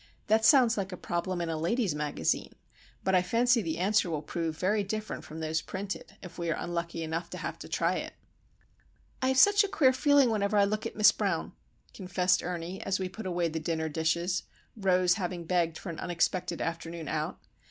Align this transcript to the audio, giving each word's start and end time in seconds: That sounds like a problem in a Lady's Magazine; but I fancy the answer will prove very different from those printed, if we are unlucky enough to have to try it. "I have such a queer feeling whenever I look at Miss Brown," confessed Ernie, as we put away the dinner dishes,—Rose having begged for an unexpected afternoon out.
That 0.25 0.43
sounds 0.43 0.77
like 0.79 0.91
a 0.91 0.97
problem 0.97 1.41
in 1.41 1.49
a 1.49 1.55
Lady's 1.59 1.93
Magazine; 1.93 2.55
but 3.03 3.13
I 3.13 3.21
fancy 3.21 3.61
the 3.61 3.77
answer 3.77 4.09
will 4.09 4.23
prove 4.23 4.57
very 4.57 4.83
different 4.83 5.23
from 5.23 5.41
those 5.41 5.61
printed, 5.61 6.17
if 6.23 6.39
we 6.39 6.49
are 6.49 6.57
unlucky 6.57 7.03
enough 7.03 7.29
to 7.29 7.37
have 7.37 7.59
to 7.59 7.69
try 7.69 7.97
it. 7.97 8.13
"I 9.21 9.27
have 9.27 9.37
such 9.37 9.63
a 9.63 9.67
queer 9.67 9.93
feeling 9.93 10.31
whenever 10.31 10.57
I 10.57 10.63
look 10.63 10.87
at 10.87 10.95
Miss 10.95 11.11
Brown," 11.11 11.51
confessed 11.93 12.41
Ernie, 12.41 12.81
as 12.81 12.97
we 12.97 13.09
put 13.09 13.27
away 13.27 13.47
the 13.47 13.59
dinner 13.59 13.89
dishes,—Rose 13.89 15.13
having 15.13 15.43
begged 15.45 15.77
for 15.77 15.89
an 15.91 15.99
unexpected 15.99 16.61
afternoon 16.61 17.07
out. 17.07 17.37